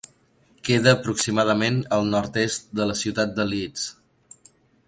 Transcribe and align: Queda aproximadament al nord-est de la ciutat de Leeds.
Queda 0.69 0.93
aproximadament 0.97 1.77
al 1.97 2.09
nord-est 2.15 2.75
de 2.81 2.91
la 2.93 2.99
ciutat 3.05 3.39
de 3.41 3.49
Leeds. 3.53 3.89